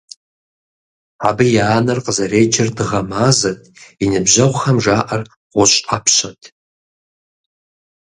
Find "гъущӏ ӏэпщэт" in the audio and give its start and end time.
5.53-6.41